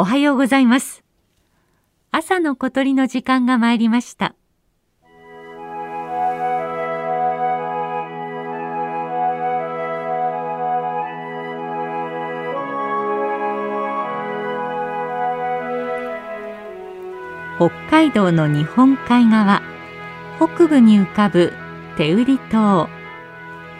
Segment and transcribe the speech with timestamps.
[0.00, 1.04] おはようございます。
[2.10, 4.34] 朝の小鳥の時間が参りました。
[17.58, 19.60] 北海道の日本海側
[20.38, 21.52] 北部に浮かぶ
[21.98, 22.88] 手売島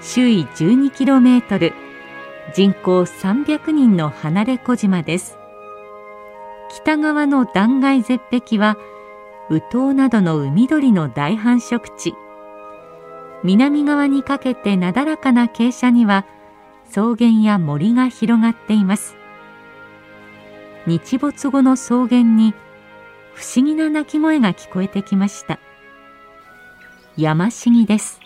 [0.00, 1.74] 周囲 12km
[2.54, 5.36] 人口300人の離れ小島です。
[6.76, 8.76] 北側の断崖絶壁は
[9.48, 12.14] ウトウなどの海鳥の大繁殖地。
[13.42, 16.26] 南側にかけてなだらかな傾斜には
[16.90, 19.16] 草原や森が広がっています。
[20.86, 22.52] 日没後の草原に
[23.32, 25.58] 不思議な鳴き声が聞こえてきました。
[27.16, 28.20] 山茂です。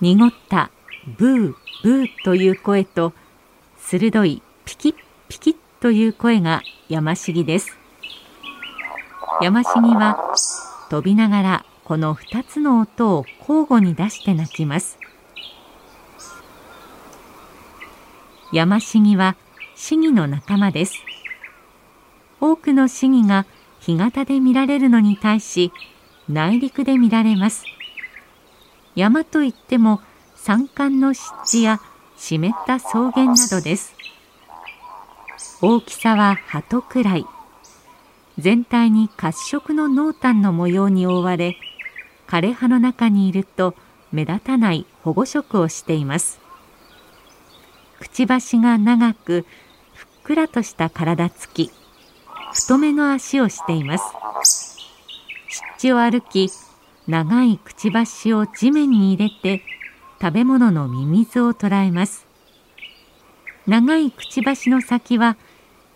[0.00, 0.70] 濁った
[1.18, 3.12] ブーブーという声と
[3.76, 4.94] 鋭いピキッ
[5.28, 7.76] ピキッという声が山茂です。
[9.40, 10.34] 山茂は
[10.90, 14.98] 飛びながらこの2つの音を交互に出して鳴きます。
[18.52, 19.36] 山茂は
[19.74, 20.94] シギの仲間です。
[22.40, 23.46] 多くのシギが
[23.80, 25.72] 干潟で見られるのに対し
[26.28, 27.64] 内陸で見られます。
[28.98, 30.00] 山といっても
[30.34, 31.80] 山間の湿地や
[32.16, 33.94] 湿った草原などです。
[35.62, 37.24] 大きさは鳩くらい。
[38.40, 41.56] 全体に褐色の濃淡の模様に覆われ
[42.26, 43.76] 枯葉の中にいると
[44.10, 46.40] 目立たない保護色をしています。
[48.00, 49.46] くちばしが長く
[49.94, 51.70] ふっくらとした体つき
[52.52, 54.12] 太めの足をしています。
[55.48, 56.50] 湿地を歩き
[57.08, 59.62] 長いくちばしを地面に入れて
[60.20, 62.26] 食べ物のミミズを捕らえます。
[63.66, 65.38] 長いくちばしの先は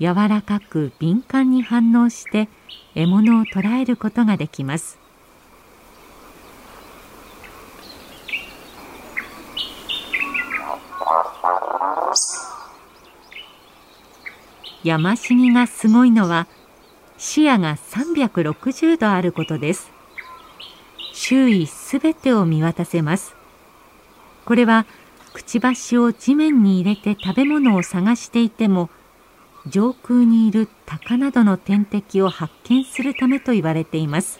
[0.00, 2.48] 柔らかく敏感に反応して
[2.96, 4.98] 獲物を捕らえることができます。
[14.82, 16.48] 山茂がすごいのは
[17.16, 19.95] 視野が360度あることです。
[21.28, 23.34] 周囲すべてを見渡せます。
[24.44, 24.86] これは
[25.32, 28.90] くちばしを地面に入れて食べ物を探していても
[29.66, 34.38] 上空にいる鷹などの天敵を発見するためと言われています。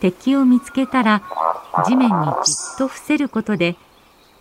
[0.00, 1.22] 敵を見つけたら
[1.86, 3.76] 地面にじっと伏せることで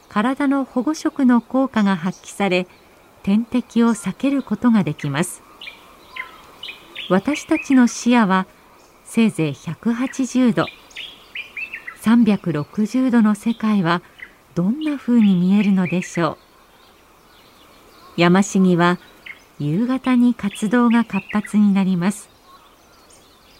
[0.08, 2.66] 体の保護色の効果が発揮され
[3.22, 5.44] 天敵を避けることができます。
[7.12, 8.48] 私たちの視野は
[9.10, 10.68] せいぜい180度。
[12.04, 14.04] 360度の世界は
[14.54, 16.38] どんな風に見えるのでしょう。
[18.22, 19.00] 山茂は
[19.58, 22.30] 夕方に活動が活発になります。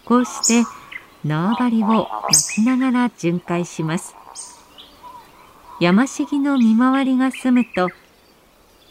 [0.06, 0.70] こうして
[1.26, 2.08] 縄張りを鳴
[2.54, 4.16] きながら巡回します。
[5.82, 7.90] 山茂の見回りが済むと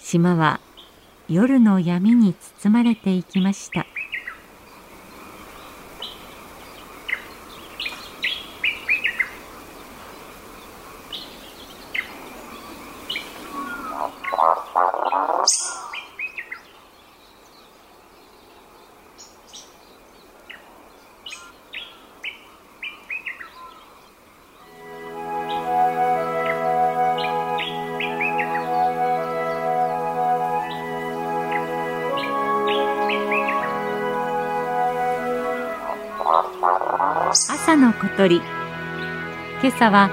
[0.01, 0.59] 島は
[1.29, 3.87] 夜の闇に包まれていきました。
[37.31, 38.37] 朝の小鳥。
[38.37, 40.09] 今朝は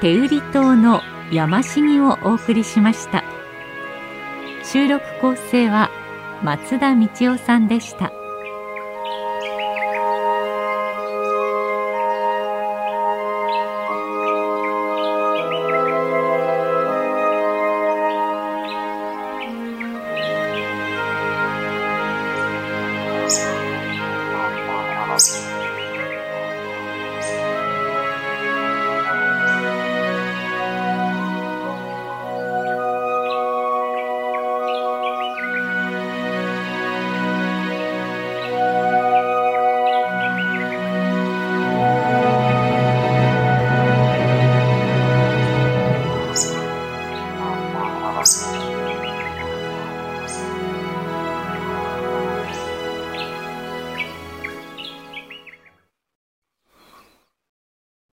[0.00, 1.00] 手売り島の
[1.32, 3.24] 山茂をお送りしました。
[4.62, 5.90] 収録構成は
[6.44, 8.12] 松田道夫さんでした。